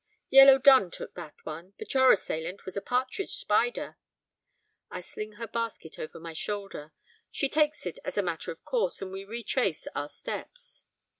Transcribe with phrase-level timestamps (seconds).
[0.31, 3.99] 'Yellow dun took that one, but your assailant was a partridge spider.'
[4.89, 6.91] I sling her basket over my shoulder;
[7.29, 10.85] she takes it as a matter of course, and we retrace our steps.